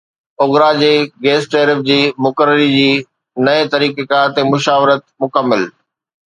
[0.41, 2.89] OGRA جي gas tariff جي مقرري جي
[3.45, 5.61] نئين طريقيڪار تي مشاورت مڪمل